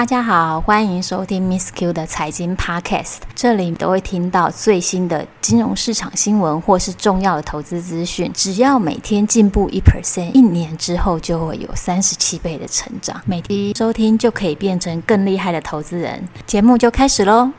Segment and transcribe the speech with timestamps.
[0.00, 8.32] 大家好，欢迎收听 Miss Q 的财经 Podcast，这里都会听到最新的金融市场新闻或是重要的投资资讯。
[8.32, 13.20] 只要每天进步一 percent，一年之后就会有三十七倍的成长。
[13.26, 16.26] 每天收听就可以变成更厉害的投资人。
[16.46, 17.52] 节目就开始喽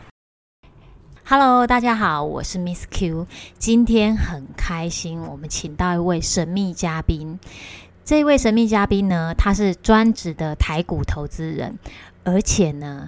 [1.24, 3.28] ！Hello，大家好，我是 Miss Q，
[3.60, 7.40] 今天很开心，我们请到一位神秘嘉宾。
[8.12, 11.80] 这位神秘嘉宾呢，他是专职的台股投资人。
[12.26, 13.08] 而且呢，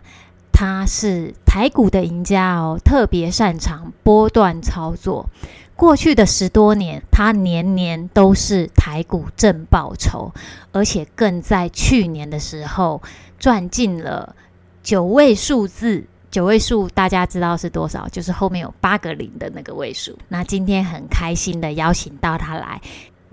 [0.53, 5.29] 他是台股的赢家哦，特别擅长波段操作。
[5.75, 10.31] 过去的十多年，他年年都是台股正报酬，
[10.71, 13.01] 而且更在去年的时候
[13.37, 14.33] 赚进了
[14.81, 16.05] 九位数字。
[16.31, 18.07] 九位数大家知道是多少？
[18.07, 20.17] 就是后面有八个零的那个位数。
[20.29, 22.81] 那今天很开心的邀请到他来。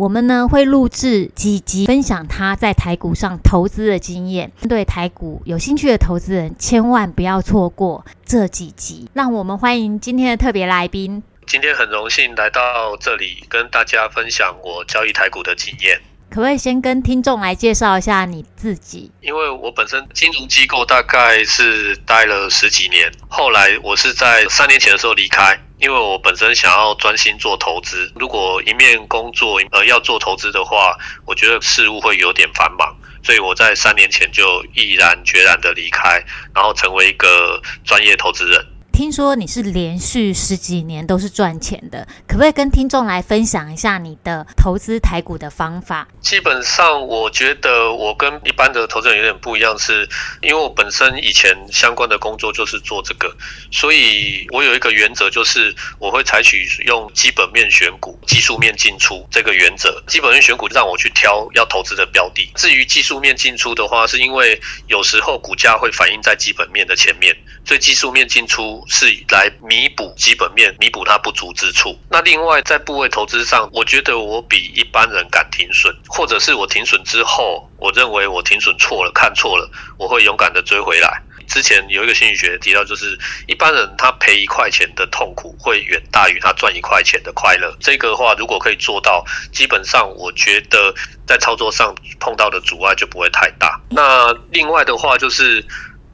[0.00, 4.50] 我们呢会录制几集，分享他在台股上投资的经验。
[4.66, 9.10] 对台股有兴趣的投资人，千万不要错过这几集。
[9.12, 11.22] 让我们欢迎今天的特别来宾。
[11.46, 16.00] 今天很荣幸来到这里，跟大家分享我交易台股的经验。
[16.30, 19.12] 可不可以先跟听众来介绍一下你自己？
[19.20, 25.60] 因为我本身金融机构大概是待了十几年，后来我是在三年前的时候离开。
[25.80, 36.22] 因为我本身想要专心做投资，如果一面工作呃要做投资的话，我觉得事务会有点繁忙，所以我在三年前就毅然决然的离开，
[36.54, 38.66] 然后成为一个专业投资人。
[39.00, 46.06] 听说你是连续十几年都是赚钱的，可不可以跟听众来分享一下你的投资台股的方法？
[46.20, 50.06] 基本上，我觉得我跟一般的投资人有点不一样是，
[50.42, 53.34] 因为我本身以前相关的工作就是做这个，
[53.72, 60.04] 所以我有一个原则，就是我会采取用基本面选股、技术面进出这个原则。
[60.08, 67.34] 基本面选股让我去挑要投资的标的，至于技术面进出的话，是因为有时候股价会反映在基本面的前面，
[67.64, 68.84] 所以技术面进出。
[68.92, 71.96] 是来弥补基本面，弥补它不足之处。
[72.10, 81.22] 那另外在部位投资上，我觉得我比一般人敢停损，或者是我停损之后，我认为我停损错了，看错了，我会勇敢的追回来。
[81.46, 83.16] 之前有一个心理学提到，就是
[83.46, 87.72] 一般人他赔一块钱的痛苦，会远大于他赚一块钱的快乐。
[87.78, 90.92] 这个话，如果可以做到，基本上我觉得
[91.28, 93.80] 在操作上碰到的阻碍就不会太大。
[93.90, 95.64] 那另外的话就是。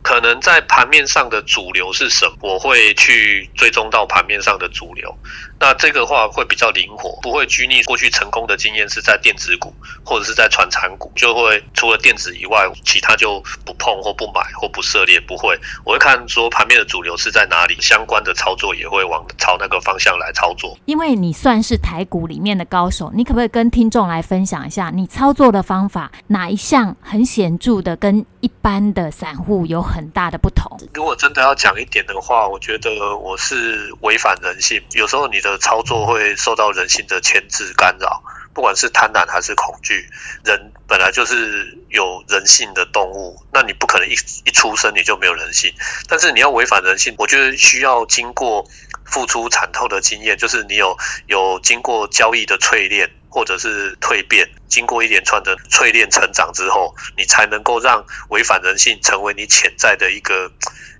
[0.06, 2.55] 可能在盘面上的主流是什么？
[2.55, 5.12] 我会去追踪到盘面上的主流。
[5.59, 7.83] 那这个话会比较灵活，不会拘泥。
[7.83, 9.75] 过去成功的经验是在电子股
[10.05, 15.19] 或者是在传产股，就会除了电子以外，其他就不碰或不买或不涉猎。
[15.19, 20.78] 不会，我会看说盘面的主流是在哪里，相关的操作也会往朝那个方向来操作。
[20.84, 30.79] 因为你算是台股里面的高手，你可不可以跟听众来分享一下你操作的方法，哪一项很显著的跟一般的散户有很很大的不同？
[30.93, 34.83] 如果真的要讲一点的话，我觉得我是违反人性。
[34.93, 40.07] 有时候你的操作会受到人性的牵制干扰，不管是贪婪还是恐惧，
[40.45, 44.12] 人本来就是有人性的动物，那你不可能一
[44.45, 45.73] 一出生你就没有人性。
[46.07, 48.69] 但是你要违反人性，我觉得需要经过
[49.07, 50.95] 付出惨痛的经验，就是你有
[51.27, 60.51] 有经过交易的淬炼或者是蜕变，经过一连串的淬炼成长之后，你才能够让违反人性成为你潜在的一个，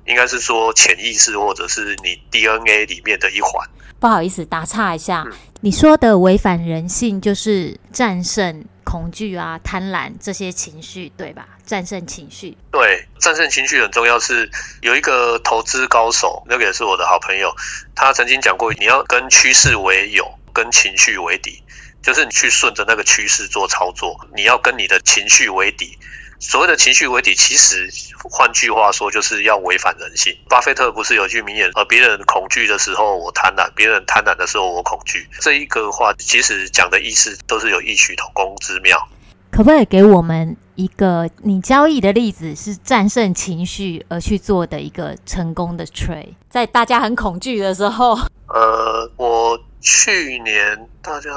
[0.07, 3.69] 应该是说潜意识或者是你 DNA 里面的一环。
[3.99, 5.27] 不好意思，打岔一下，
[5.63, 11.49] 你说的违反人性就是战胜恐惧啊、贪婪这些情绪，对吧？
[11.65, 14.21] 战胜情绪，对，战胜情绪很重要。
[14.21, 14.49] 是
[14.83, 17.51] 有一个投资高手，那个也是我的好朋友，
[17.95, 21.61] 他曾经讲过，你要跟趋势为友，跟情绪为敌，
[22.03, 25.99] 就是你去顺着那个趋势做操作，你要跟你的情绪为敌。
[26.39, 27.89] 所谓的情绪为敌，其实
[28.31, 30.37] 换句话说，就是要违反人性。
[30.51, 39.09] 巴菲特不是有句名言：“呃，别人恐惧的时候我贪婪，别人贪婪的时候我恐惧。”这一个话其实讲的意思都是有异曲同工之妙。
[39.51, 48.13] 可不可以给我们一个你交易的例子，是战胜情绪而去做的一个成功的 trade，在大家很恐惧的时候？
[48.49, 51.31] 呃，我去年大家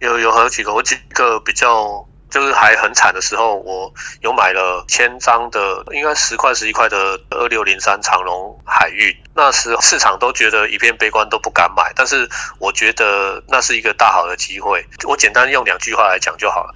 [0.00, 2.06] 有有好几个，我几个比较。
[2.28, 3.90] 就是还很惨的时候，我
[4.20, 9.16] 有买了千张的，应该十块十一块的二六零三长隆海运。
[9.32, 11.92] 那时市场都觉得一片悲观，都不敢买。
[11.94, 12.28] 但是
[12.58, 14.84] 我觉得那是一个大好的机会。
[15.04, 16.74] 我简单用两句话来讲就好了。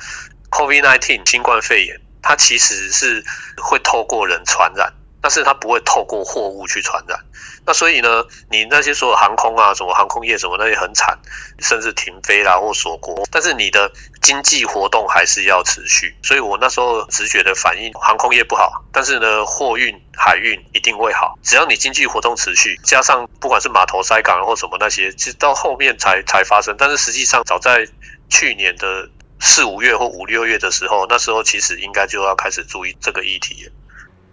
[0.53, 3.23] COVID-19 新冠肺炎，它其实是
[3.61, 4.95] 会透过人传染。
[5.21, 7.19] 但是它不会透过货物去传染。
[7.67, 11.19] 那所以呢，你那些所有航空啊，什么航空业什么那些很惨，
[11.59, 16.17] 甚至停飞啦或锁国，但是你的经济活动还是要持续。
[16.23, 21.39] 所以我那时候直觉的反应，航空业不好，但是呢，货运、海运一定会好。
[21.43, 26.75] 只要你经济活动持续，加上不管是码头塞港或什么那些，其实到后面才才发生。
[26.79, 27.87] 但是实际上，早在
[28.31, 29.09] 去年的
[29.39, 33.71] 四五月或五六月的时候，那时候其实应该就要开始注意这个议题。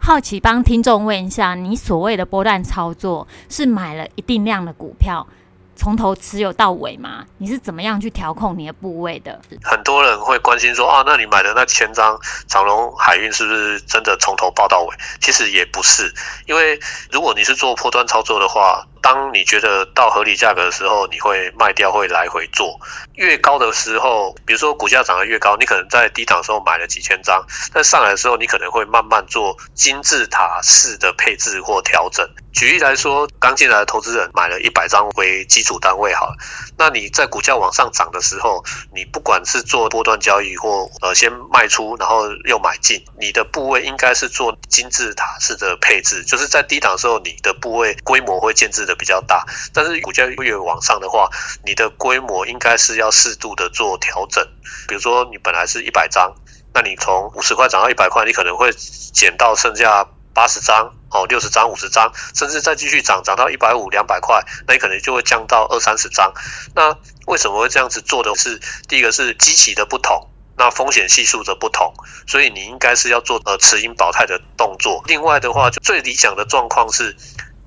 [0.08, 5.28] 好奇帮听众问一下，你所谓的波段操作是买了一定量的股票，
[5.76, 7.26] 从头持有到尾吗？
[7.40, 9.42] 你是怎么样去调控你的部位的？
[9.62, 12.18] 很多人会关心说，啊，那你买的那千张
[12.48, 14.96] 长隆海运是不是真的从头抱到尾？
[15.20, 16.10] 其实也不是，
[16.46, 16.80] 因为
[17.12, 18.88] 如果你是做波段操作的话。
[19.02, 22.80] 当你觉得到合理价格的时候，你会卖掉，会来回做。
[23.16, 32.28] 越高的时候，比如说股价涨得越高，你可能在低档时候买了几千张，但上来的时候，你可能会慢慢做金字塔式的配置或调整。
[32.54, 36.36] 举例来说，刚进来的投资人买了一百张为基础单位，好了，
[36.76, 38.64] 那你在股价往上涨的时候，
[38.94, 51.30] 你不管是做波段交易或呃先卖出，然后又买进，你的部位应该是做金字塔式的配置，就是在低档的时候，你的部位规模会建置的比较大，但是股价越往上的话，
[51.66, 54.46] 你的规模应该是要适度的做调整。
[54.88, 56.34] 比如说你本来是一百张，
[56.74, 58.72] 那你从五十块涨到一百块，你可能会
[59.14, 60.08] 减到剩下。
[60.34, 66.32] 八十张哦，六十张、五十张，甚至再继续涨，涨到一百五、两百块，那你可能就会降到二三十张。
[66.76, 66.96] 那
[67.26, 68.62] 为什么会这样子做的是？
[68.88, 71.92] 第一个是机器的不同，那风险系数的不同，
[72.28, 75.02] 所以你应该是要做呃持盈保泰的动作。
[75.08, 77.18] 另外的话，就最理想的状况是，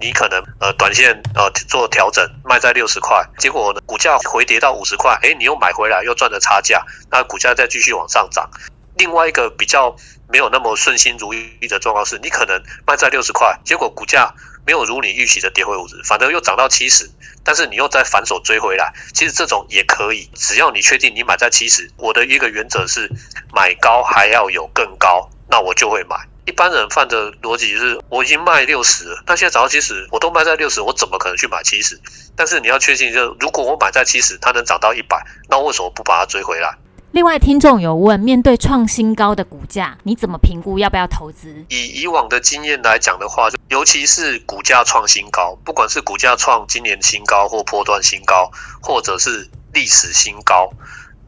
[0.01, 8.51] 你可能呃短线呃做调整，卖在六十块，结果呢股价回跌到五十块，诶，你又买回来又赚了差价，那股价再继续往上涨。
[8.97, 9.95] 另外一个比较
[10.29, 14.35] 没有那么顺心如意的状况是，你可能卖在六十块，结果股价
[14.67, 17.11] 没有如你预期的跌回五十，反而又涨到七十，
[17.45, 23.11] 但是你又再反手追回来，其实这种也可以，只要你确定你买在七十，我的一个原则是
[23.55, 26.17] 买高还要有更高，那我就会买。
[26.51, 32.01] 一般人犯的逻辑是，我已经卖六十了，那现在涨到七十，我都卖在六十，我怎么可能去买七十？
[32.35, 36.77] 但是你要确信，就如果我买在七十，它能涨到一百，那为什么不把它追回来？
[37.13, 41.65] 另外，听众有问：面对创新高的股价，你怎么评估要不要投资？
[41.69, 48.51] 以以往的经验来讲的话，尤其是股价创新高，不管是股价创今年新高或波段新高，
[48.83, 50.69] 或者是历史新高，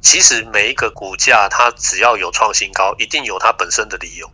[0.00, 4.28] 其实每一个股价它只要有创新高，一定有它本身的理由。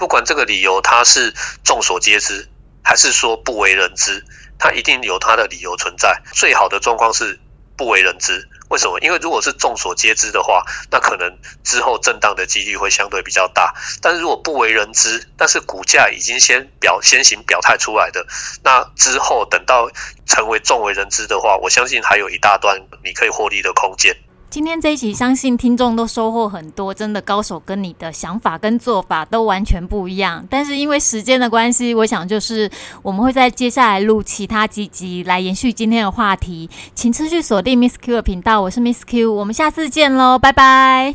[0.00, 2.48] 不管这个理由它是众所皆知，
[2.82, 4.24] 还是说不为人知，
[4.58, 6.22] 它一定有它的理由存在。
[6.32, 7.38] 最好的状况是
[7.76, 8.48] 不为人知。
[8.70, 8.98] 为什么？
[9.00, 13.74] 因为如果是众所皆知的话，那可能之后震荡的几率会相对比较大。
[14.00, 18.26] 但是如果不为人知，但是股价已经先表先行表态出来的，
[18.64, 19.90] 那之后等到
[20.24, 24.16] 成为众为人知的话，我相信还有一大段你可以获利的空间。
[24.50, 26.92] 今天这一集，相信听众都收获很多。
[26.92, 30.44] 真的，高手跟你的想法跟做法都完全不一样。
[30.50, 32.68] 但是因为时间的关系，我想就是
[33.00, 36.68] 我们会在接下来录其他几集来延续今天的话题。
[36.96, 41.14] 请持续锁定 Miss Q 的频道，我是 Miss Q，我们下次见喽，拜拜。